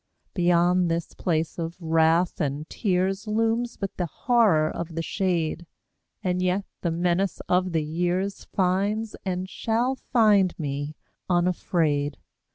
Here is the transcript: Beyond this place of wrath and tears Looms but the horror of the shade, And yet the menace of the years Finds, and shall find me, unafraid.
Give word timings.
Beyond 0.33 0.89
this 0.89 1.13
place 1.13 1.59
of 1.59 1.79
wrath 1.79 2.41
and 2.41 2.67
tears 2.71 3.27
Looms 3.27 3.77
but 3.77 3.97
the 3.97 4.07
horror 4.07 4.67
of 4.67 4.95
the 4.95 5.03
shade, 5.03 5.67
And 6.23 6.41
yet 6.41 6.65
the 6.81 6.89
menace 6.89 7.39
of 7.47 7.71
the 7.71 7.83
years 7.83 8.45
Finds, 8.45 9.15
and 9.25 9.47
shall 9.47 9.93
find 9.93 10.57
me, 10.57 10.95
unafraid. 11.29 12.17